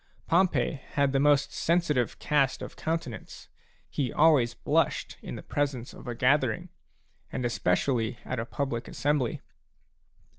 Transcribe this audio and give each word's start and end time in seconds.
Pompey 0.25 0.81
had 0.93 1.11
the 1.11 1.19
most 1.19 1.53
sensitive 1.53 2.17
cast 2.17 2.63
of 2.63 2.75
countenance; 2.75 3.49
he 3.87 4.11
always 4.11 4.55
blushed 4.55 5.17
in 5.21 5.35
the 5.35 5.43
presence 5.43 5.93
of 5.93 6.07
a 6.07 6.15
gathering, 6.15 6.69
and 7.31 7.45
especially 7.45 8.17
at 8.25 8.39
a 8.39 8.45
public 8.47 8.87
assembly. 8.87 9.41